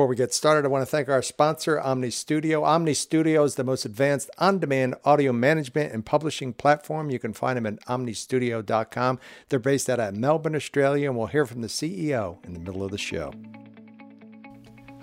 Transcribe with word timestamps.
Before 0.00 0.08
we 0.08 0.16
get 0.16 0.32
started, 0.32 0.64
I 0.64 0.68
want 0.68 0.80
to 0.80 0.90
thank 0.90 1.10
our 1.10 1.20
sponsor, 1.20 1.76
Omny 1.76 2.10
Studio. 2.10 2.62
Omny 2.62 2.96
Studio 2.96 3.44
is 3.44 3.56
the 3.56 3.64
most 3.64 3.84
advanced 3.84 4.30
on 4.38 4.58
demand 4.58 4.94
audio 5.04 5.30
management 5.30 5.92
and 5.92 6.06
publishing 6.06 6.54
platform. 6.54 7.10
You 7.10 7.18
can 7.18 7.34
find 7.34 7.58
them 7.58 7.66
at 7.66 7.84
omnystudio.com. 7.84 9.18
They're 9.50 9.58
based 9.58 9.90
out 9.90 10.00
of 10.00 10.16
Melbourne, 10.16 10.56
Australia, 10.56 11.10
and 11.10 11.18
we'll 11.18 11.26
hear 11.26 11.44
from 11.44 11.60
the 11.60 11.68
CEO 11.68 12.42
in 12.46 12.54
the 12.54 12.60
middle 12.60 12.82
of 12.82 12.92
the 12.92 12.96
show. 12.96 13.34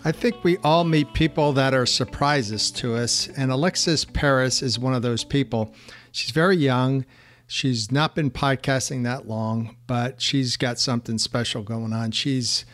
I 0.03 0.11
think 0.11 0.43
we 0.43 0.57
all 0.63 0.83
meet 0.83 1.13
people 1.13 1.53
that 1.53 1.75
are 1.75 1.85
surprises 1.85 2.71
to 2.71 2.95
us, 2.95 3.27
and 3.37 3.51
Alexis 3.51 4.03
Parris 4.03 4.63
is 4.63 4.79
one 4.79 4.95
of 4.95 5.03
those 5.03 5.23
people. 5.23 5.75
She's 6.11 6.31
very 6.31 6.57
young. 6.57 7.05
She's 7.45 7.91
not 7.91 8.15
been 8.15 8.31
podcasting 8.31 9.03
that 9.03 9.27
long, 9.27 9.75
but 9.85 10.23
she's 10.23 10.57
got 10.57 10.79
something 10.79 11.19
special 11.19 11.61
going 11.61 11.93
on. 11.93 12.09
She's 12.09 12.65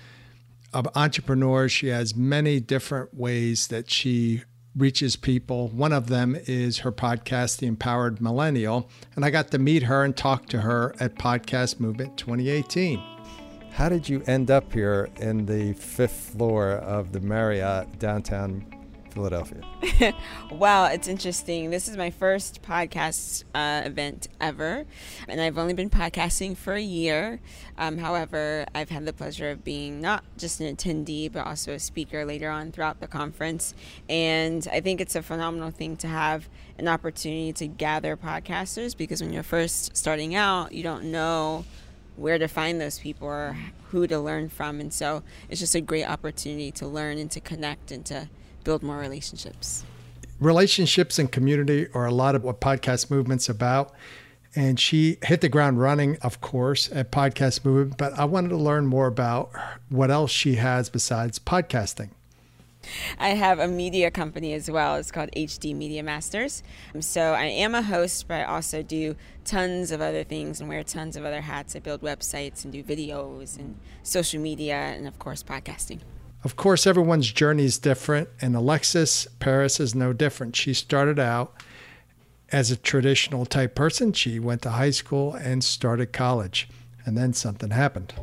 an 0.74 0.88
entrepreneur. 0.96 1.70
She 1.70 1.88
has 1.88 2.16
many 2.16 2.60
different 2.60 3.14
ways 3.14 3.68
that 3.68 3.90
she 3.90 4.44
reaches 4.76 5.16
people. 5.16 5.68
One 5.70 5.94
of 5.94 6.08
them 6.08 6.36
is 6.36 6.80
her 6.80 6.92
podcast, 6.92 7.58
The 7.58 7.68
Empowered 7.68 8.22
Millennial. 8.22 8.90
And 9.16 9.24
I 9.24 9.30
got 9.30 9.52
to 9.52 9.60
meet 9.60 9.84
her 9.84 10.04
and 10.04 10.16
talk 10.16 10.48
to 10.48 10.62
her 10.62 10.96
at 11.00 11.16
Podcast 11.16 11.80
Movement 11.80 12.18
2018. 12.18 13.02
How 13.72 13.90
did 13.90 14.08
you 14.08 14.24
end 14.28 14.52
up 14.52 14.72
here 14.72 15.10
in 15.18 15.46
the 15.46 15.74
fifth 15.74 16.32
floor 16.32 16.72
of 16.72 17.12
the 17.12 17.20
Marriott 17.20 18.00
downtown 18.00 18.66
Philadelphia? 19.14 19.62
wow, 20.52 20.86
it's 20.86 21.08
interesting. 21.08 21.70
This 21.70 21.88
is 21.88 21.96
my 21.96 22.10
first 22.10 22.64
podcast 22.64 23.44
uh, 23.54 23.84
event 23.86 24.28
ever, 24.42 24.86
and 25.28 25.40
I've 25.40 25.58
only 25.58 25.74
been 25.74 25.90
podcasting 25.90 26.58
for 26.58 26.74
a 26.74 26.82
year. 26.82 27.40
Um, 27.78 28.00
however, 28.00 28.66
I've 28.74 28.90
had 28.90 29.06
the 29.06 29.14
pleasure 29.14 29.52
of 29.52 29.64
being 29.64 30.02
not 30.02 30.24
just 30.38 30.60
an 30.60 30.76
attendee, 30.76 31.32
but 31.32 31.46
also 31.46 31.74
a 31.74 31.80
speaker 31.80 32.26
later 32.26 32.50
on 32.50 32.72
throughout 32.72 33.00
the 33.00 33.08
conference. 33.08 33.76
And 34.10 34.68
I 34.72 34.82
think 34.82 35.00
it's 35.00 35.16
a 35.16 35.22
phenomenal 35.22 35.70
thing 35.70 35.96
to 35.98 36.08
have 36.08 36.50
an 36.80 36.88
opportunity 36.88 37.54
to 37.54 37.68
gather 37.68 38.18
podcasters 38.18 38.98
because 38.98 39.22
when 39.22 39.32
you're 39.32 39.44
first 39.44 39.96
starting 39.96 40.34
out, 40.34 40.74
you 40.74 40.82
don't 40.82 41.06
know 41.06 41.66
where 42.16 42.40
to 42.40 42.48
find 42.48 42.82
those 42.82 43.00
people 43.00 43.28
or 43.28 43.58
who 43.92 44.08
to 44.08 44.20
learn 44.20 44.50
from. 44.50 44.80
And 44.80 44.92
so 44.92 45.22
it's 45.50 45.60
just 45.60 45.76
a 45.76 45.82
great 45.82 46.06
opportunity 46.06 46.72
to 46.72 46.88
learn 46.88 47.20
and 47.20 47.30
to 47.32 47.40
connect 47.40 47.92
and 47.92 48.04
to 48.08 48.30
build 48.64 48.84
more 48.84 48.98
relationships. 48.98 49.84
Relationships 50.40 51.20
and 51.20 51.32
community 51.32 51.88
are 51.94 52.06
a 52.06 52.12
lot 52.12 52.36
of 52.36 52.44
what 52.44 52.60
podcast 52.60 53.10
movement's 53.10 53.50
about. 53.50 53.94
And 54.56 54.80
she 54.80 55.18
hit 55.24 55.42
the 55.42 55.50
ground 55.50 55.80
running, 55.80 56.18
of 56.22 56.40
course, 56.40 56.92
at 56.92 57.12
Podcast 57.12 57.66
Movement. 57.66 57.98
But 57.98 58.14
I 58.20 58.26
wanted 58.26 58.50
to 58.50 58.58
learn 58.58 58.86
more 58.86 59.08
about 59.08 59.52
what 59.90 60.12
else 60.12 60.30
she 60.30 60.56
has 60.56 60.90
besides 60.90 61.40
podcasting. 61.40 62.10
I 63.18 63.30
have 63.30 63.60
a 63.60 63.68
media 63.68 64.12
company 64.12 64.54
as 64.54 64.70
well. 64.70 64.96
It's 64.96 65.12
called 65.12 65.30
HD 65.36 65.76
Media 65.76 66.04
Masters. 66.04 66.64
Um, 66.94 67.02
so 67.02 67.34
I 67.34 67.46
am 67.46 67.76
a 67.76 67.82
host, 67.82 68.28
but 68.28 68.42
I 68.42 68.44
also 68.44 68.84
do 68.84 69.16
tons 69.46 69.92
of 69.92 70.02
other 70.02 70.24
things 70.24 70.60
and 70.60 70.70
wear 70.70 70.84
tons 70.84 71.16
of 71.16 71.26
other 71.26 71.42
hats. 71.42 71.76
I 71.76 71.80
build 71.80 72.02
websites 72.02 72.64
and 72.64 72.74
do 72.74 72.84
videos 72.84 73.58
and 73.58 73.78
social 74.04 74.42
media 74.42 74.76
and, 74.76 75.08
of 75.08 75.20
course, 75.20 75.44
podcasting. 75.44 76.00
Of 76.44 76.58
course, 76.58 76.86
everyone's 76.86 77.32
journey 77.32 77.64
is 77.64 77.78
different, 77.78 78.28
and 78.42 78.54
Alexis 78.54 79.28
Parris 79.40 79.80
is 79.80 79.96
no 79.96 80.12
different. 80.12 80.58
She 80.58 80.74
started 80.74 81.18
out 81.18 81.54
as 82.52 82.70
a 82.70 82.76
traditional 82.76 83.46
type 83.46 83.76
person. 83.76 84.12
She 84.12 84.40
went 84.40 84.62
to 84.64 84.72
high 84.72 84.90
school 84.90 85.34
and 85.36 85.64
started 85.64 86.12
college, 86.12 86.68
and 87.06 87.18
then 87.18 87.32
something 87.32 87.70
happened. 87.70 88.14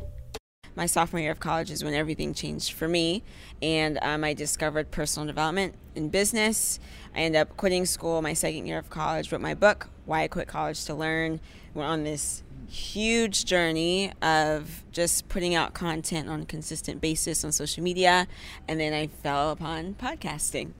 My 0.75 0.85
sophomore 0.85 1.19
year 1.19 1.31
of 1.31 1.39
college 1.39 1.71
is 1.71 1.83
when 1.83 1.95
everything 1.95 2.35
changed 2.35 2.73
for 2.73 2.87
me, 2.87 3.23
and 3.59 3.97
um, 4.03 4.23
I 4.23 4.33
discovered 4.33 4.91
personal 4.91 5.25
development 5.25 5.73
in 5.95 6.09
business. 6.09 6.79
I 7.15 7.21
ended 7.21 7.41
up 7.41 7.57
quitting 7.57 7.87
school 7.87 8.21
my 8.21 8.33
second 8.33 8.67
year 8.67 8.77
of 8.77 8.91
college, 8.91 9.31
wrote 9.31 9.41
my 9.41 9.55
book, 9.55 9.89
Why 10.05 10.21
I 10.21 10.27
Quit 10.27 10.47
College 10.47 10.85
to 10.85 10.93
Learn. 10.93 11.39
Went 11.73 11.89
on 11.89 12.03
this 12.03 12.43
huge 12.67 13.45
journey 13.45 14.13
of 14.21 14.83
just 14.91 15.27
putting 15.27 15.55
out 15.55 15.73
content 15.73 16.29
on 16.29 16.41
a 16.41 16.45
consistent 16.45 17.01
basis 17.01 17.43
on 17.43 17.51
social 17.51 17.83
media. 17.83 18.27
And 18.67 18.79
then 18.79 18.93
I 18.93 19.07
fell 19.07 19.51
upon 19.51 19.95
podcasting. 19.95 20.71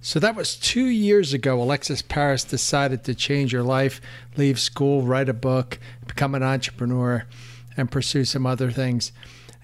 So 0.00 0.20
that 0.20 0.36
was 0.36 0.56
two 0.56 0.86
years 0.86 1.34
ago. 1.34 1.60
Alexis 1.60 2.02
Parris 2.02 2.44
decided 2.44 3.04
to 3.04 3.14
change 3.14 3.52
her 3.52 3.62
life, 3.62 4.00
leave 4.36 4.60
school, 4.60 5.02
write 5.02 5.28
a 5.28 5.34
book, 5.34 5.78
become 6.06 6.34
an 6.34 6.42
entrepreneur, 6.42 7.26
and 7.76 7.90
pursue 7.90 8.24
some 8.24 8.46
other 8.46 8.70
things. 8.70 9.12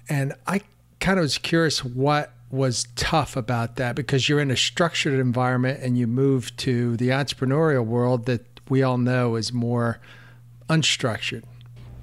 And 0.09 0.33
I 0.45 0.61
kind 0.99 1.19
of 1.19 1.23
was 1.23 1.37
curious 1.37 1.83
what 1.83 2.33
was 2.51 2.87
tough 2.95 3.35
about 3.35 3.77
that 3.77 3.95
because 3.95 4.29
you're 4.29 4.39
in 4.39 4.51
a 4.51 4.57
structured 4.57 5.19
environment 5.19 5.79
and 5.81 5.97
you 5.97 6.05
move 6.05 6.55
to 6.57 6.95
the 6.97 7.09
entrepreneurial 7.09 7.85
world 7.85 8.25
that 8.25 8.45
we 8.69 8.83
all 8.83 8.97
know 8.97 9.35
is 9.35 9.51
more 9.51 9.99
unstructured 10.69 11.43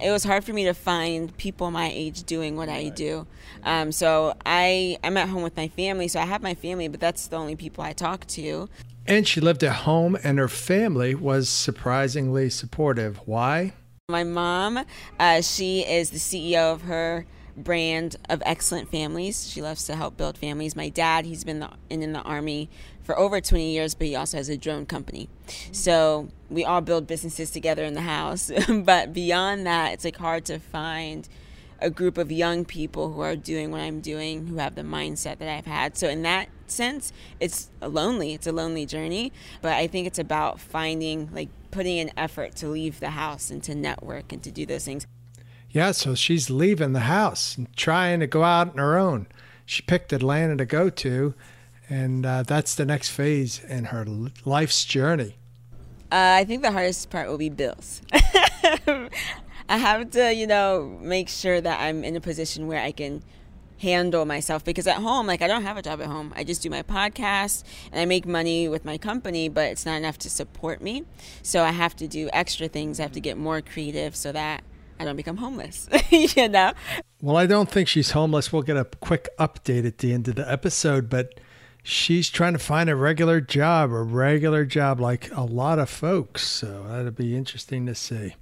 it 0.03 0.11
was 0.11 0.25
hard 0.25 0.45
for 0.45 0.53
me 0.53 0.65
to 0.65 0.75
find 0.75 1.35
people 1.37 1.71
my 1.71 1.91
age 1.93 2.25
doing 2.25 2.57
what 2.57 2.69
I 2.69 2.89
do. 2.89 3.27
Um, 3.63 3.93
so 3.93 4.35
I 4.45 4.99
I'm 5.05 5.17
at 5.17 5.29
home 5.29 5.43
with 5.43 5.57
my 5.57 5.69
family, 5.69 6.09
so 6.09 6.21
I 6.21 6.25
have 6.25 6.43
my 6.43 6.55
family, 6.55 6.89
but 6.89 7.01
that's 7.01 7.29
the 7.29 7.37
only 7.37 7.57
people 7.57 7.85
I 7.85 7.93
talk 7.93 8.27
to. 8.29 8.69
And 9.07 9.27
she 9.27 9.41
lived 9.41 9.65
at 9.65 9.73
home, 9.73 10.17
and 10.23 10.39
her 10.39 10.49
family 10.49 11.15
was 11.15 11.49
surprisingly 11.49 12.51
supportive. 12.51 13.21
Why? 13.27 13.73
My 14.09 14.25
mom, 14.25 14.85
uh, 15.19 15.41
she 15.41 15.81
is 15.81 16.11
the 16.11 16.19
CEO 16.19 16.73
of 16.73 16.83
her 16.83 17.27
brand 17.57 18.17
of 18.29 18.43
excellent 18.45 18.91
families. 18.91 19.49
She 19.51 19.63
loves 19.63 19.85
to 19.87 19.97
help 19.97 20.17
build 20.17 20.39
families. 20.39 20.75
My 20.77 20.89
dad, 20.89 21.25
he's 21.25 21.45
been 21.45 21.67
in, 21.91 22.03
in 22.03 22.13
the 22.13 22.23
army 22.23 22.71
for 23.03 23.19
over 23.19 23.41
20 23.41 23.73
years, 23.73 23.95
but 23.95 24.07
he 24.07 24.17
also 24.17 24.37
has 24.37 24.49
a 24.49 24.57
drone 24.57 24.87
company. 24.87 25.29
So 25.73 26.29
we 26.51 26.65
all 26.65 26.81
build 26.81 27.07
businesses 27.07 27.51
together 27.51 27.85
in 27.85 27.95
the 27.95 28.03
house. 28.03 28.51
but 28.69 29.13
beyond 29.13 29.67
that, 29.67 29.93
it's 29.93 30.05
like 30.05 30.17
hard 30.17 30.45
to 30.47 30.59
find 30.59 31.29
a 31.81 31.91
group 31.91 32.17
of 32.17 32.31
young 32.31 32.65
people 32.65 33.13
who 33.13 33.21
are 33.21 33.35
doing 33.35 33.73
what 33.73 33.81
I'm 33.81 34.01
doing, 34.01 34.47
who 34.47 34.57
have 34.57 34.77
the 34.77 34.83
mindset 34.83 35.39
that 35.39 35.49
I've 35.49 35.67
had. 35.67 35.97
So 35.97 36.09
in 36.09 36.23
that 36.23 36.49
sense, 36.69 37.13
it's 37.41 37.71
lonely. 37.81 38.35
It's 38.35 38.47
a 38.47 38.53
lonely 38.53 38.87
journey, 38.87 39.33
but 39.61 39.73
I 39.73 39.89
think 39.89 40.07
it's 40.07 40.19
about 40.19 40.61
finding 40.61 41.29
like 41.33 41.49
putting 41.71 41.99
an 41.99 42.11
effort 42.17 42.55
to 42.57 42.69
leave 42.69 43.01
the 43.01 43.11
house 43.11 43.51
and 43.51 43.63
to 43.65 43.75
network 43.75 44.33
and 44.33 44.43
to 44.45 44.51
do 44.51 44.65
those 44.65 44.85
things. 44.85 45.07
Yeah, 45.73 45.93
so 45.93 46.15
she's 46.15 46.51
leaving 46.51 46.93
the 46.93 47.01
house 47.01 47.57
and 47.57 47.75
trying 47.75 48.21
to 48.21 48.27
go 48.27 48.45
out 48.45 48.73
on 48.73 48.79
her 48.79 48.99
own. 48.99 49.27
She 49.65 49.81
picked 49.81 50.13
Atlanta 50.13 50.55
to 50.57 50.67
go 50.67 50.91
to, 50.91 51.35
and 51.89 52.27
uh, 52.27 52.43
that's 52.43 52.75
the 52.75 52.85
next 52.85 53.09
phase 53.09 53.65
in 53.65 53.85
her 53.85 54.07
life's 54.45 54.85
journey. 54.85 55.37
Uh, 56.11 56.37
I 56.37 56.45
think 56.45 56.61
the 56.61 56.73
hardest 56.73 57.09
part 57.09 57.31
will 57.31 57.39
be 57.39 57.49
bills. 57.49 58.03
I 58.13 59.79
have 59.79 60.11
to, 60.11 60.35
you 60.35 60.47
know, 60.47 60.99
make 61.01 61.31
sure 61.31 61.59
that 61.59 61.81
I'm 61.81 62.05
in 62.05 62.17
a 62.17 62.21
position 62.21 62.67
where 62.67 62.83
I 62.83 62.93
can 62.93 63.23
handle 63.79 64.27
myself 64.27 64.63
because 64.65 64.87
at 64.87 64.97
home, 64.99 65.27
like 65.27 65.41
I 65.41 65.49
don't 65.49 65.63
have 65.63 65.79
a 65.79 65.83
job 65.83 66.03
at 66.03 66.07
home. 66.07 66.35
I 66.37 66.45
just 66.45 66.61
do 66.61 66.69
my 66.69 66.83
podcast 66.83 67.65
and 67.91 67.99
I 67.99 68.05
make 68.05 68.27
money 68.27 68.69
with 68.69 68.85
my 68.85 68.99
company, 68.99 69.49
but 69.49 69.71
it's 69.71 69.87
not 69.87 69.95
enough 69.95 70.19
to 70.19 70.31
support 70.31 70.83
me. 70.83 71.05
So 71.43 71.65
I 71.65 71.71
have 71.71 71.97
to 71.97 72.07
do 72.07 72.29
extra 72.35 72.69
things. 72.69 73.01
I 73.01 73.05
have 73.05 73.13
to 73.13 73.21
get 73.21 73.39
more 73.39 73.63
creative 73.63 74.15
so 74.15 74.33
that 74.33 74.63
I 75.03 75.05
don't 75.05 75.17
become 75.17 75.39
homeless, 75.39 75.89
you 76.11 76.49
know? 76.49 76.73
Well, 77.21 77.37
I 77.37 77.47
don't 77.47 77.69
think 77.69 77.89
she's 77.89 78.13
homeless. 78.13 78.53
We'll 78.53 78.63
get 78.63 78.77
a 78.77 78.85
quick 78.85 79.29
update 79.37 79.85
at 79.85 79.99
the 79.99 80.13
end 80.13 80.29
of 80.29 80.37
the 80.37 80.49
episode, 80.49 81.11
but 81.11 81.41
she's 81.83 82.31
trying 82.31 82.53
to 82.53 82.61
find 82.61 82.89
a 82.89 82.95
regular 82.95 83.41
job, 83.41 83.91
a 83.91 84.01
regular 84.01 84.65
job 84.65 85.01
like 85.01 85.29
a 85.33 85.43
lot 85.43 85.81
of 85.81 85.91
folks. 85.91 86.47
So 86.47 86.85
that'll 86.89 87.11
be 87.11 87.37
interesting 87.37 87.85
to 87.87 87.97
see. 87.97 88.37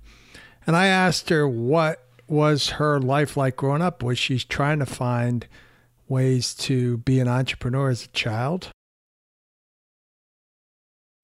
And 0.66 0.76
I 0.76 0.88
asked 0.88 1.30
her 1.30 1.48
what 1.48 2.06
was 2.28 2.70
her 2.72 3.00
life 3.00 3.38
like 3.38 3.56
growing 3.56 3.80
up? 3.80 4.02
Was 4.02 4.18
she 4.18 4.38
trying 4.38 4.80
to 4.80 4.86
find 4.86 5.46
ways 6.08 6.54
to 6.56 6.98
be 6.98 7.20
an 7.20 7.28
entrepreneur 7.28 7.88
as 7.88 8.04
a 8.04 8.08
child? 8.08 8.68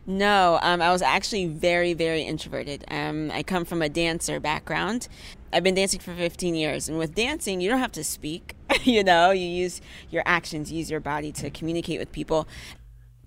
No, 0.07 0.61
um, 0.63 0.81
I 0.81 0.93
was 0.93 1.03
actually 1.03 1.47
very, 1.47 1.93
very 1.93 2.23
introverted. 2.23 2.85
Um, 2.89 3.31
I 3.33 3.43
come 3.43 3.65
from 3.65 3.83
a 3.83 3.89
dancer 3.89 4.39
background. 4.39 5.09
I've 5.53 5.65
been 5.65 5.75
dancing 5.75 5.99
for 5.99 6.15
15 6.15 6.55
years, 6.55 6.89
and 6.89 6.97
with 6.97 7.15
dancing, 7.15 7.61
you 7.61 7.69
don't 7.69 7.81
have 7.81 7.93
to 7.93 8.05
speak. 8.05 8.55
you 8.83 9.03
know, 9.03 9.33
you 9.33 9.47
use 9.47 9.81
your 10.11 10.23
actions, 10.25 10.71
use 10.71 10.91
your 10.91 11.01
body 11.01 11.33
to 11.33 11.51
communicate 11.51 11.99
with 11.99 12.13
people. 12.13 12.47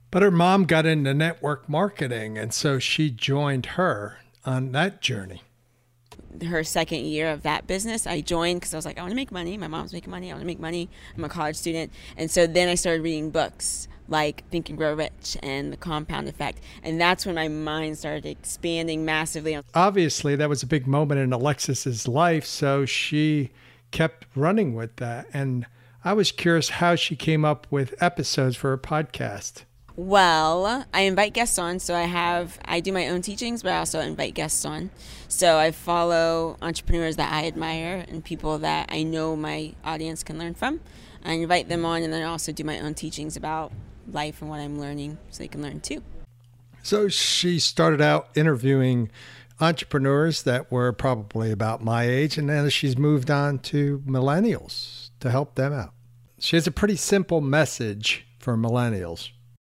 But 0.09 0.21
her 0.21 0.31
mom 0.31 0.65
got 0.65 0.85
into 0.85 1.13
network 1.13 1.67
marketing, 1.67 2.37
and 2.37 2.53
so 2.53 2.79
she 2.79 3.11
joined 3.11 3.65
her 3.77 4.19
on 4.45 4.71
that 4.71 5.01
journey. 5.01 5.41
Her 6.45 6.63
second 6.63 7.05
year 7.05 7.31
of 7.31 7.41
that 7.43 7.67
business, 7.67 8.05
I 8.05 8.21
joined 8.21 8.61
because 8.61 8.73
I 8.73 8.77
was 8.77 8.85
like, 8.85 8.97
I 8.97 9.01
want 9.01 9.11
to 9.11 9.15
make 9.15 9.31
money. 9.31 9.57
My 9.57 9.67
mom's 9.67 9.93
making 9.93 10.11
money. 10.11 10.29
I 10.29 10.33
want 10.33 10.41
to 10.41 10.47
make 10.47 10.59
money. 10.59 10.89
I'm 11.17 11.23
a 11.23 11.29
college 11.29 11.55
student. 11.55 11.91
And 12.17 12.29
so 12.29 12.47
then 12.47 12.69
I 12.69 12.75
started 12.75 13.01
reading 13.01 13.31
books 13.31 13.87
like 14.07 14.47
Think 14.49 14.69
and 14.69 14.77
Grow 14.77 14.93
Rich 14.93 15.37
and 15.41 15.71
the 15.71 15.77
compound 15.77 16.27
effect. 16.27 16.59
And 16.83 16.99
that's 16.99 17.25
when 17.25 17.35
my 17.35 17.47
mind 17.47 17.97
started 17.97 18.25
expanding 18.25 19.05
massively. 19.05 19.59
Obviously, 19.73 20.35
that 20.35 20.49
was 20.49 20.63
a 20.63 20.67
big 20.67 20.87
moment 20.87 21.19
in 21.21 21.31
Alexis's 21.31 22.07
life. 22.07 22.45
So 22.45 22.85
she 22.85 23.51
kept 23.91 24.25
running 24.35 24.73
with 24.73 24.95
that. 24.97 25.27
And 25.33 25.65
I 26.03 26.13
was 26.13 26.31
curious 26.31 26.69
how 26.69 26.95
she 26.95 27.15
came 27.15 27.43
up 27.45 27.67
with 27.69 28.01
episodes 28.01 28.55
for 28.55 28.69
her 28.69 28.77
podcast. 28.77 29.63
Well, 29.99 30.85
I 30.93 31.01
invite 31.01 31.33
guests 31.33 31.59
on, 31.59 31.79
so 31.79 31.93
I 31.93 32.03
have 32.03 32.57
I 32.63 32.79
do 32.79 32.93
my 32.93 33.09
own 33.09 33.21
teachings, 33.21 33.63
but 33.63 33.73
I 33.73 33.79
also 33.79 33.99
invite 33.99 34.33
guests 34.33 34.63
on. 34.63 34.91
So 35.27 35.57
I 35.57 35.71
follow 35.71 36.55
entrepreneurs 36.61 37.17
that 37.17 37.33
I 37.33 37.47
admire 37.47 38.05
and 38.07 38.23
people 38.23 38.59
that 38.59 38.87
I 38.93 39.03
know 39.03 39.35
my 39.35 39.73
audience 39.83 40.23
can 40.23 40.39
learn 40.39 40.53
from. 40.53 40.79
I 41.25 41.33
invite 41.33 41.67
them 41.67 41.83
on, 41.83 42.01
and 42.01 42.13
then 42.13 42.21
I 42.21 42.31
also 42.31 42.53
do 42.53 42.63
my 42.63 42.79
own 42.79 42.93
teachings 42.93 43.35
about 43.35 43.73
life 44.09 44.41
and 44.41 44.49
what 44.49 44.61
I'm 44.61 44.79
learning, 44.79 45.17
so 45.31 45.43
they 45.43 45.49
can 45.49 45.61
learn 45.61 45.81
too. 45.81 46.01
So 46.81 47.09
she 47.09 47.59
started 47.59 47.99
out 47.99 48.29
interviewing 48.35 49.11
entrepreneurs 49.59 50.43
that 50.43 50.71
were 50.71 50.93
probably 50.93 51.51
about 51.51 51.83
my 51.83 52.05
age, 52.05 52.37
and 52.37 52.49
then 52.49 52.69
she's 52.69 52.97
moved 52.97 53.29
on 53.29 53.59
to 53.59 53.99
millennials 54.07 55.09
to 55.19 55.29
help 55.29 55.55
them 55.55 55.73
out. 55.73 55.93
She 56.39 56.55
has 56.55 56.67
a 56.67 56.71
pretty 56.71 56.95
simple 56.95 57.41
message 57.41 58.25
for 58.39 58.55
millennials. 58.55 59.31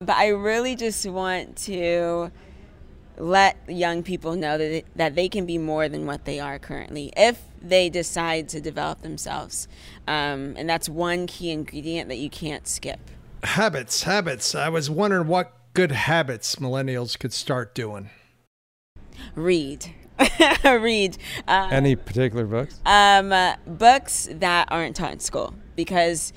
But 0.06 0.18
I 0.18 0.28
really 0.28 0.76
just 0.76 1.06
want 1.08 1.56
to 1.58 2.32
let 3.18 3.58
young 3.68 4.04
people 4.04 4.36
know 4.36 4.58
that 4.58 4.70
they, 4.70 4.84
that 4.96 5.16
they 5.16 5.30
can 5.30 5.46
be 5.46 5.58
more 5.58 5.88
than 5.88 6.06
what 6.06 6.26
they 6.26 6.40
are 6.40 6.58
currently 6.60 7.14
if 7.16 7.42
they 7.62 7.90
decide 7.90 8.50
to 8.50 8.60
develop 8.60 9.02
themselves. 9.02 9.68
Um, 10.08 10.56
and 10.58 10.70
that's 10.70 10.90
one 10.90 11.28
key 11.28 11.52
ingredient 11.52 12.10
that 12.10 12.18
you 12.18 12.30
can't 12.30 12.68
skip. 12.68 13.00
Habits, 13.44 14.04
habits. 14.04 14.56
I 14.56 14.70
was 14.70 14.90
wondering 14.90 15.28
what 15.28 15.54
good 15.74 15.92
habits 15.92 16.58
millennials 16.58 17.18
could 17.18 17.34
start 17.34 17.76
doing. 17.76 18.10
Read. 19.36 19.94
Read. 20.64 21.18
Uh, 21.48 21.70
Any 21.72 21.96
particular 21.96 22.46
books? 22.46 22.80
Um, 22.86 23.32
uh, 23.32 23.56
books 23.66 24.28
that 24.32 24.68
aren't 24.72 24.96
taught 24.96 25.14
in 25.14 25.20
school 25.20 25.54
because 25.76 26.34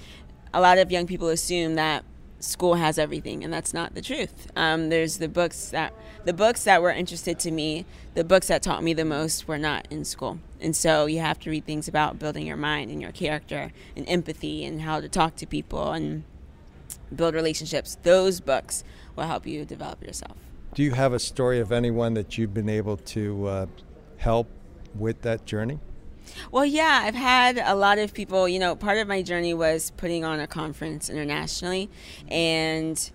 a 0.53 0.61
lot 0.61 0.79
of 0.79 0.91
young 0.91 1.07
people 1.07 1.29
assume 1.29 1.75
that 1.75 2.05
school 2.41 2.75
has 2.75 2.99
everything, 2.99 3.43
and 3.43 3.53
that's 3.53 3.73
not 3.73 3.95
the 3.95 4.03
truth. 4.03 4.51
Um, 4.57 4.89
there's 4.89 5.19
the 5.19 5.29
books 5.29 5.69
that 5.71 5.93
the 6.25 6.33
books 6.33 6.65
that 6.65 6.83
were 6.83 6.91
interested 6.91 7.39
to 7.41 7.51
me, 7.51 7.87
the 8.15 8.25
books 8.25 8.49
that 8.49 8.63
taught 8.63 8.83
me 8.83 8.95
the 8.95 9.05
most 9.05 9.49
were 9.49 9.59
not 9.59 9.87
in 9.91 10.05
school, 10.05 10.39
and 10.61 10.75
so 10.75 11.07
you 11.07 11.21
have 11.21 11.39
to 11.41 11.51
read 11.51 11.65
things 11.65 11.89
about 11.89 12.19
building 12.19 12.47
your 12.47 12.57
mind 12.57 12.91
and 12.91 13.01
your 13.01 13.13
character 13.13 13.73
and 13.97 14.09
empathy 14.09 14.65
and 14.65 14.83
how 14.83 15.01
to 15.01 15.09
talk 15.09 15.37
to 15.37 15.47
people 15.47 15.93
and 15.93 16.25
build 17.15 17.35
relationships. 17.35 17.97
Those 18.03 18.41
books 18.41 18.85
will 19.15 19.25
help 19.25 19.47
you 19.47 19.65
develop 19.65 20.03
yourself. 20.03 20.37
Do 20.75 20.83
you 20.83 20.93
have 20.93 21.13
a 21.13 21.19
story 21.19 21.61
of 21.61 21.73
anyone 21.73 22.15
that 22.15 22.37
you've 22.37 22.53
been 22.53 22.69
able 22.69 22.99
to 22.99 23.47
uh, 23.47 23.67
help 24.19 24.49
with 24.95 25.23
that 25.23 25.47
journey? 25.47 25.79
Well, 26.51 26.65
yeah, 26.65 27.03
I've 27.05 27.15
had 27.15 27.59
a 27.59 27.75
lot 27.75 27.99
of 27.99 28.15
people. 28.15 28.49
You 28.49 28.59
know, 28.59 28.75
part 28.75 28.99
of 28.99 29.09
my 29.09 29.23
journey 29.23 29.55
was 29.55 29.93
putting 29.97 30.25
on 30.25 30.41
a 30.41 30.47
conference 30.47 31.09
internationally, 31.11 31.91
and 32.29 33.11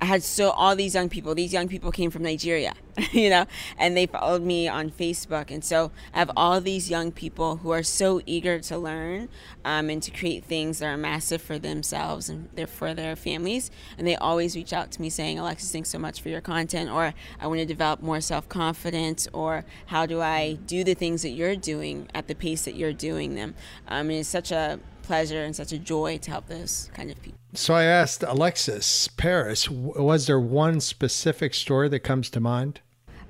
I 0.00 0.04
had 0.04 0.22
so 0.22 0.50
all 0.50 0.76
these 0.76 0.94
young 0.94 1.08
people. 1.08 1.34
These 1.34 1.54
young 1.54 1.68
people 1.68 1.90
came 1.90 2.10
from 2.10 2.22
Nigeria, 2.22 2.74
you 3.12 3.30
know, 3.30 3.46
and 3.78 3.96
they 3.96 4.04
followed 4.06 4.42
me 4.42 4.68
on 4.68 4.90
Facebook. 4.90 5.50
And 5.50 5.64
so 5.64 5.90
I 6.12 6.18
have 6.18 6.30
all 6.36 6.60
these 6.60 6.90
young 6.90 7.12
people 7.12 7.56
who 7.56 7.70
are 7.70 7.82
so 7.82 8.20
eager 8.26 8.60
to 8.60 8.76
learn 8.76 9.30
um, 9.64 9.88
and 9.88 10.02
to 10.02 10.10
create 10.10 10.44
things 10.44 10.80
that 10.80 10.86
are 10.86 10.98
massive 10.98 11.40
for 11.40 11.58
themselves 11.58 12.28
and 12.28 12.48
for 12.68 12.92
their 12.92 13.16
families. 13.16 13.70
And 13.96 14.06
they 14.06 14.16
always 14.16 14.54
reach 14.54 14.74
out 14.74 14.90
to 14.92 15.00
me 15.00 15.08
saying, 15.08 15.38
"Alexis, 15.38 15.72
thanks 15.72 15.88
so 15.88 15.98
much 15.98 16.20
for 16.20 16.28
your 16.28 16.42
content," 16.42 16.90
or 16.90 17.14
"I 17.40 17.46
want 17.46 17.60
to 17.60 17.66
develop 17.66 18.02
more 18.02 18.20
self 18.20 18.48
confidence," 18.50 19.26
or 19.32 19.64
"How 19.86 20.04
do 20.04 20.20
I 20.20 20.58
do 20.66 20.84
the 20.84 20.94
things 20.94 21.22
that 21.22 21.30
you're 21.30 21.56
doing 21.56 22.08
at 22.14 22.28
the 22.28 22.34
pace 22.34 22.66
that 22.66 22.74
you're 22.74 22.92
doing 22.92 23.34
them?" 23.34 23.54
Um, 23.88 24.10
and 24.10 24.18
it's 24.18 24.28
such 24.28 24.52
a 24.52 24.78
pleasure 25.06 25.42
and 25.42 25.54
such 25.54 25.72
a 25.72 25.78
joy 25.78 26.18
to 26.18 26.30
help 26.30 26.46
those 26.48 26.90
kind 26.94 27.10
of 27.10 27.20
people. 27.22 27.38
So 27.54 27.74
I 27.74 27.84
asked 27.84 28.22
Alexis 28.22 29.08
Parris, 29.08 29.70
was 29.70 30.26
there 30.26 30.40
one 30.40 30.80
specific 30.80 31.54
story 31.54 31.88
that 31.88 32.00
comes 32.00 32.28
to 32.30 32.40
mind? 32.40 32.80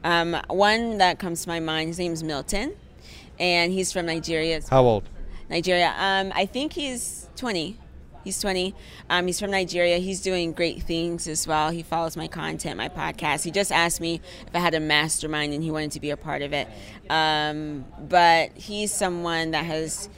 Um, 0.02 0.36
one 0.48 0.98
that 0.98 1.18
comes 1.18 1.42
to 1.42 1.48
my 1.48 1.60
mind, 1.60 1.88
his 1.88 1.98
name's 1.98 2.22
Milton, 2.24 2.74
and 3.38 3.72
he's 3.72 3.92
from 3.92 4.06
Nigeria. 4.06 4.60
How 4.68 4.82
old? 4.82 5.08
Nigeria. 5.48 5.94
Um, 5.96 6.32
I 6.34 6.46
think 6.46 6.72
he's 6.72 7.28
20. 7.36 7.78
He's 8.24 8.40
20. 8.40 8.74
Um, 9.08 9.28
he's 9.28 9.38
from 9.38 9.52
Nigeria. 9.52 9.98
He's 9.98 10.20
doing 10.20 10.52
great 10.52 10.82
things 10.82 11.28
as 11.28 11.46
well. 11.46 11.70
He 11.70 11.84
follows 11.84 12.16
my 12.16 12.26
content, 12.26 12.76
my 12.76 12.88
podcast. 12.88 13.44
He 13.44 13.52
just 13.52 13.70
asked 13.70 14.00
me 14.00 14.20
if 14.44 14.54
I 14.54 14.58
had 14.58 14.74
a 14.74 14.80
mastermind 14.80 15.54
and 15.54 15.62
he 15.62 15.70
wanted 15.70 15.92
to 15.92 16.00
be 16.00 16.10
a 16.10 16.16
part 16.16 16.42
of 16.42 16.52
it. 16.52 16.66
Um, 17.08 17.84
but 18.00 18.50
he's 18.56 18.92
someone 18.92 19.52
that 19.52 19.64
has 19.64 20.08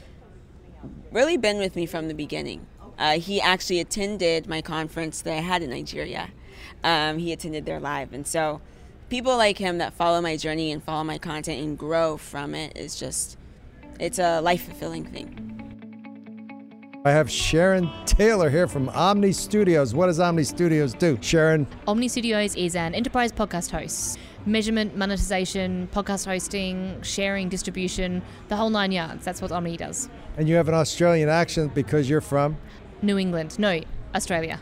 really 1.12 1.36
been 1.36 1.58
with 1.58 1.76
me 1.76 1.86
from 1.86 2.08
the 2.08 2.14
beginning. 2.14 2.66
Uh, 2.98 3.18
he 3.18 3.40
actually 3.40 3.80
attended 3.80 4.48
my 4.48 4.60
conference 4.60 5.22
that 5.22 5.32
I 5.32 5.40
had 5.40 5.62
in 5.62 5.70
Nigeria. 5.70 6.30
Um, 6.82 7.18
he 7.18 7.32
attended 7.32 7.64
there 7.64 7.80
live. 7.80 8.12
And 8.12 8.26
so 8.26 8.60
people 9.08 9.36
like 9.36 9.58
him 9.58 9.78
that 9.78 9.94
follow 9.94 10.20
my 10.20 10.36
journey 10.36 10.72
and 10.72 10.82
follow 10.82 11.04
my 11.04 11.18
content 11.18 11.62
and 11.62 11.78
grow 11.78 12.16
from 12.16 12.54
it 12.54 12.76
is 12.76 12.98
just, 12.98 13.38
it's 14.00 14.18
a 14.18 14.40
life 14.40 14.64
fulfilling 14.64 15.04
thing. 15.04 15.54
I 17.04 17.12
have 17.12 17.30
Sharon 17.30 17.88
Taylor 18.04 18.50
here 18.50 18.66
from 18.66 18.88
Omny 18.88 19.32
Studios. 19.32 19.94
What 19.94 20.06
does 20.06 20.18
Omny 20.18 20.44
Studios 20.44 20.92
do, 20.94 21.16
Sharon? 21.20 21.66
Omny 21.86 22.10
Studios 22.10 22.56
is 22.56 22.74
an 22.74 22.94
enterprise 22.94 23.30
podcast 23.30 23.70
host. 23.70 24.18
Measurement, 24.48 24.96
monetization, 24.96 25.90
podcast 25.92 26.24
hosting, 26.24 26.98
sharing, 27.02 27.50
distribution, 27.50 28.22
the 28.48 28.56
whole 28.56 28.70
nine 28.70 28.92
yards. 28.92 29.22
That's 29.22 29.42
what 29.42 29.50
Omny 29.50 29.76
does. 29.76 30.08
And 30.38 30.48
you 30.48 30.54
have 30.54 30.68
an 30.68 30.74
Australian 30.74 31.28
accent 31.28 31.74
because 31.74 32.08
you're 32.08 32.22
from? 32.22 32.56
New 33.02 33.18
England. 33.18 33.58
No, 33.58 33.78
Australia. 34.14 34.58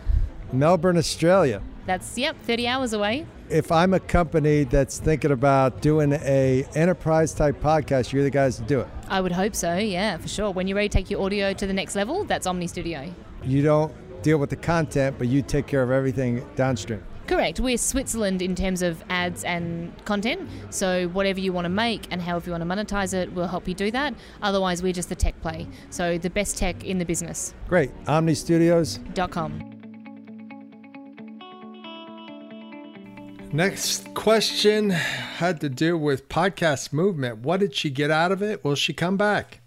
Melbourne, 0.52 0.96
Australia. 0.96 1.62
That's 1.86 2.18
yep, 2.18 2.36
30 2.42 2.66
hours 2.66 2.92
away. 2.94 3.26
If 3.48 3.70
I'm 3.70 3.94
a 3.94 4.00
company 4.00 4.64
that's 4.64 4.98
thinking 4.98 5.30
about 5.30 5.82
doing 5.82 6.14
a 6.14 6.66
enterprise 6.74 7.32
type 7.32 7.60
podcast, 7.60 8.12
you're 8.12 8.24
the 8.24 8.30
guys 8.30 8.56
to 8.56 8.62
do 8.62 8.80
it. 8.80 8.88
I 9.08 9.20
would 9.20 9.30
hope 9.30 9.54
so. 9.54 9.76
Yeah, 9.76 10.16
for 10.16 10.26
sure. 10.26 10.50
When 10.50 10.66
you're 10.66 10.74
ready 10.74 10.88
to 10.88 10.98
take 10.98 11.10
your 11.10 11.22
audio 11.22 11.52
to 11.52 11.64
the 11.64 11.72
next 11.72 11.94
level, 11.94 12.24
that's 12.24 12.48
Omny 12.48 12.68
Studio. 12.68 13.14
You 13.44 13.62
don't 13.62 13.92
deal 14.22 14.38
with 14.38 14.50
the 14.50 14.56
content, 14.56 15.14
but 15.16 15.28
you 15.28 15.42
take 15.42 15.68
care 15.68 15.84
of 15.84 15.92
everything 15.92 16.44
downstream. 16.56 17.04
Correct. 17.26 17.58
We're 17.58 17.76
Switzerland 17.76 18.40
in 18.40 18.54
terms 18.54 18.82
of 18.82 19.02
ads 19.08 19.42
and 19.44 19.92
content. 20.04 20.48
So 20.70 21.08
whatever 21.08 21.40
you 21.40 21.52
want 21.52 21.64
to 21.64 21.70
make 21.70 22.06
and 22.10 22.22
however 22.22 22.46
you 22.46 22.52
want 22.52 22.62
to 22.62 22.94
monetize 22.94 23.14
it, 23.14 23.32
we'll 23.32 23.48
help 23.48 23.66
you 23.66 23.74
do 23.74 23.90
that. 23.90 24.14
Otherwise, 24.42 24.82
we're 24.82 24.92
just 24.92 25.08
the 25.08 25.16
tech 25.16 25.40
play. 25.42 25.66
So 25.90 26.18
the 26.18 26.30
best 26.30 26.56
tech 26.56 26.84
in 26.84 26.98
the 26.98 27.04
business. 27.04 27.54
Great. 27.68 27.90
OmnyStudios.com. 28.04 29.72
Next 33.52 34.12
question 34.14 34.90
had 34.90 35.60
to 35.60 35.68
do 35.68 35.96
with 35.96 36.28
podcast 36.28 36.92
movement. 36.92 37.38
What 37.38 37.60
did 37.60 37.74
she 37.74 37.90
get 37.90 38.10
out 38.10 38.32
of 38.32 38.42
it? 38.42 38.64
Will 38.64 38.74
she 38.74 38.92
come 38.92 39.16
back? 39.16 39.60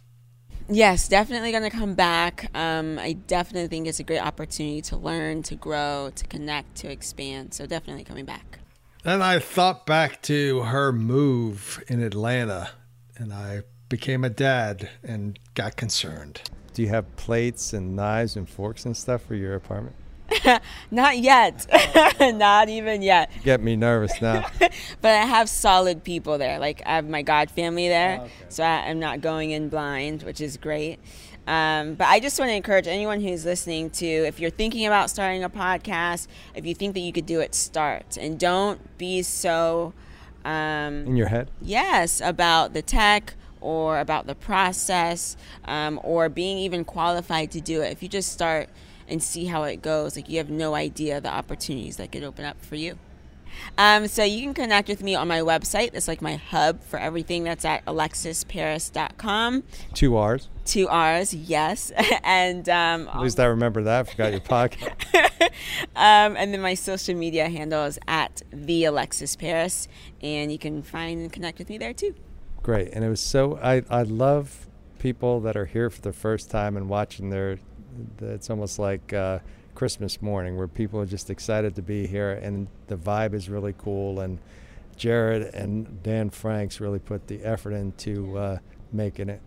Yes, 0.72 1.08
definitely 1.08 1.52
going 1.52 1.64
to 1.64 1.72
come 1.72 1.96
back. 1.96 2.52
Um, 2.54 3.00
I 3.00 3.14
definitely 3.14 3.68
think 3.68 3.88
it's 3.88 4.00
a 4.00 4.04
great 4.04 4.20
opportunity 4.20 4.82
to 4.84 4.98
learn, 4.98 5.42
to 5.44 5.56
grow, 5.56 6.12
to 6.14 6.28
connect, 6.28 6.76
to 6.78 6.92
expand. 6.92 7.56
So 7.56 7.66
definitely 7.66 8.04
coming 8.04 8.26
back. 8.26 8.60
And 9.04 9.24
I 9.24 9.40
thought 9.40 9.88
back 9.88 10.22
to 10.24 10.62
her 10.62 10.92
move 10.92 11.84
in 11.88 12.04
Atlanta, 12.04 12.70
and 13.18 13.34
I 13.34 13.64
became 13.88 14.24
a 14.24 14.30
dad 14.30 14.90
and 15.04 15.40
got 15.56 15.76
concerned. 15.76 16.42
Do 16.74 16.84
you 16.84 16.90
have 16.90 17.16
plates 17.16 17.74
and 17.74 17.96
knives 17.96 18.36
and 18.36 18.48
forks 18.48 18.86
and 18.86 18.96
stuff 18.96 19.24
for 19.24 19.36
your 19.36 19.56
apartment? 19.56 19.96
Not 20.92 21.18
yet. 21.18 21.66
Not 22.20 22.70
even 22.70 23.02
yet. 23.02 23.32
Get 23.44 23.62
me 23.62 23.76
nervous 23.76 24.22
now. 24.22 24.48
but 24.60 25.12
I 25.12 25.26
have 25.26 25.50
solid 25.50 26.04
people 26.04 26.38
there. 26.38 26.60
Like 26.60 26.82
I 26.86 26.96
have 26.96 27.08
my 27.08 27.22
God 27.22 27.52
family 27.52 27.88
there. 27.88 28.20
Oh, 28.20 28.24
okay. 28.24 28.34
So 28.50 28.64
I, 28.64 28.90
am 28.90 29.00
not 29.00 29.22
going 29.22 29.52
in 29.52 29.70
blind, 29.70 30.24
which 30.24 30.42
is 30.42 30.58
great. 30.58 31.00
Um, 31.48 31.96
but 31.96 32.08
I 32.08 32.20
just 32.20 32.38
want 32.40 32.50
to 32.50 32.56
encourage 32.56 32.88
anyone 32.88 33.22
who's 33.22 33.44
listening 33.44 33.90
to, 33.92 34.06
if 34.06 34.40
you're 34.40 34.52
thinking 34.52 34.86
about 34.86 35.10
starting 35.10 35.44
a 35.44 35.50
podcast, 35.50 36.28
if 36.54 36.66
you 36.66 36.76
think 36.76 36.94
that 36.94 37.00
you 37.00 37.12
could 37.12 37.26
do 37.26 37.40
it, 37.40 37.56
start. 37.56 38.18
And 38.18 38.40
don't 38.40 38.98
be 38.98 39.24
so. 39.24 39.94
Um, 40.46 41.06
in 41.08 41.18
your 41.18 41.28
head? 41.28 41.50
Yes, 41.62 42.22
about 42.22 42.74
the 42.74 42.82
tech 42.82 43.34
or 43.62 44.00
about 44.00 44.28
the 44.28 44.36
process 44.36 45.36
um, 45.66 46.00
or 46.04 46.30
being 46.30 46.58
even 46.60 46.86
qualified 46.86 47.52
to 47.52 47.62
do 47.62 47.82
it. 47.82 47.92
If 47.92 48.04
you 48.04 48.10
just 48.10 48.32
start 48.32 48.70
and 49.10 49.22
see 49.22 49.46
how 49.46 49.64
it 49.64 49.82
goes. 49.82 50.16
Like 50.16 50.30
you 50.30 50.38
have 50.38 50.50
no 50.50 50.76
idea 50.76 51.20
the 51.20 51.32
opportunities 51.32 51.98
that 51.98 52.12
could 52.12 52.24
open 52.24 52.46
up 52.46 52.64
for 52.64 52.76
you. 52.76 52.98
Um, 53.78 54.08
so 54.08 54.24
you 54.24 54.44
can 54.44 54.54
connect 54.54 54.90
with 54.90 55.02
me 55.04 55.16
on 55.16 55.28
my 55.28 55.40
website. 55.40 55.92
It's 55.94 56.08
like 56.08 56.22
my 56.22 56.36
hub 56.36 56.84
for 56.84 57.00
everything. 57.00 57.44
That's 57.44 57.66
at 57.66 57.86
alexisparris.com. 57.86 59.64
Two 59.94 60.16
R's. 60.16 60.50
Two 60.66 60.88
R's, 60.88 61.34
yes. 61.34 61.92
and 62.24 62.68
um, 62.70 63.08
at 63.08 63.22
least 63.22 63.40
I 63.40 63.46
remember 63.46 63.84
that. 63.84 64.08
I 64.08 64.10
forgot 64.10 64.32
your 64.32 64.42
pocket. 64.42 64.94
um, 65.96 66.36
and 66.38 66.54
then 66.54 66.62
my 66.62 66.74
social 66.74 67.16
media 67.16 67.50
handle 67.50 67.86
is 67.86 68.00
at 68.08 68.44
the 68.52 68.86
Alexis 68.86 69.36
Parris, 69.36 69.88
and 70.22 70.52
you 70.52 70.60
can 70.60 70.84
find 70.84 71.22
and 71.22 71.34
connect 71.34 71.60
with 71.60 71.70
me 71.70 71.78
there 71.78 71.94
too. 71.94 72.14
Great, 72.62 72.90
and 72.94 73.04
it 73.04 73.10
was 73.10 73.22
so. 73.22 73.58
I 73.58 73.84
I 73.90 74.04
love 74.04 74.68
people 75.00 75.40
that 75.40 75.56
are 75.56 75.66
here 75.66 75.90
for 75.90 76.02
the 76.02 76.12
first 76.12 76.52
time 76.52 76.76
and 76.76 76.90
watching 76.90 77.30
their 77.30 77.58
it's 78.22 78.50
almost 78.50 78.80
like 78.80 79.14
uh, 79.14 79.40
Christmas 79.76 80.22
morning 80.22 80.58
where 80.58 80.68
people 80.68 81.00
are 81.00 81.06
just 81.06 81.30
excited 81.30 81.76
to 81.76 81.82
be 81.82 82.08
here, 82.08 82.32
and 82.32 82.68
the 82.88 82.96
vibe 82.96 83.34
is 83.34 83.50
really 83.50 83.74
cool. 83.78 84.20
And 84.20 84.40
Jared 84.98 85.54
and 85.54 86.04
Dan 86.04 86.30
Franks 86.30 86.80
really 86.80 87.00
put 87.00 87.28
the 87.28 87.44
effort 87.44 87.72
into 87.72 88.38
uh, 88.38 88.58
making 88.92 89.30
it 89.30 89.42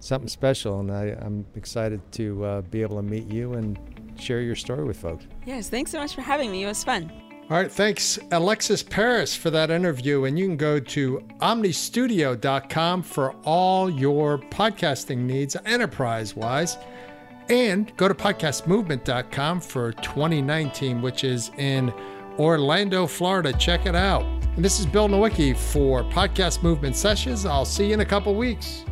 something 0.00 0.28
special, 0.28 0.80
and 0.80 0.90
I, 0.90 1.16
am 1.20 1.46
excited 1.54 2.00
to 2.12 2.44
uh, 2.44 2.60
be 2.62 2.82
able 2.82 2.96
to 2.96 3.02
meet 3.02 3.30
you 3.30 3.54
and 3.54 3.78
share 4.18 4.40
your 4.40 4.56
story 4.56 4.84
with 4.84 4.98
folks. 4.98 5.26
Yes, 5.44 5.68
thanks 5.68 5.90
so 5.90 5.98
much 5.98 6.14
for 6.14 6.22
having 6.22 6.50
me. 6.50 6.64
It 6.64 6.66
was 6.66 6.84
fun. 6.84 7.10
All 7.48 7.56
right, 7.56 7.70
thanks, 7.70 8.18
Alexis 8.32 8.82
Parris, 8.82 9.36
for 9.36 9.50
that 9.50 9.70
interview. 9.70 10.24
And 10.24 10.36
you 10.36 10.46
can 10.46 10.56
go 10.56 10.80
to 10.80 11.22
omnystudio.com 11.40 13.02
for 13.02 13.36
all 13.44 13.88
your 13.88 14.38
podcasting 14.38 15.18
needs, 15.18 15.56
enterprise 15.64 16.34
wise. 16.34 16.76
And 17.48 17.96
go 17.96 18.08
to 18.08 18.14
podcastmovement.com 18.14 19.60
for 19.60 19.92
2019, 19.92 21.00
which 21.00 21.24
is 21.24 21.50
in 21.58 21.92
Orlando, 22.38 23.06
Florida. 23.06 23.52
Check 23.52 23.86
it 23.86 23.94
out. 23.94 24.24
And 24.56 24.64
this 24.64 24.80
is 24.80 24.86
Bill 24.86 25.08
Nowicki 25.08 25.56
for 25.56 26.02
Podcast 26.04 26.62
Movement 26.62 26.96
Sessions. 26.96 27.46
I'll 27.46 27.64
see 27.64 27.88
you 27.88 27.94
in 27.94 28.00
a 28.00 28.04
couple 28.06 28.34
weeks. 28.34 28.84